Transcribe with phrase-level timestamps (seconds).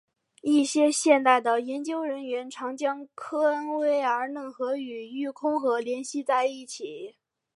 [0.41, 7.17] 一些现代的研究人员常将科恩威尔嫩河与育空河联系在一起。